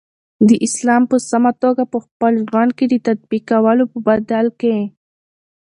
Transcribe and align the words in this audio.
د 0.47 0.49
اسلام 0.67 1.01
په 1.11 1.17
سمه 1.29 1.51
توګه 1.63 1.83
په 1.93 1.97
خپل 2.05 2.33
ژوند 2.49 2.71
کی 2.77 2.85
د 2.89 2.95
تطبیقولو 3.07 3.83
په 3.91 3.97
بدل 4.07 4.45
کی 4.61 4.75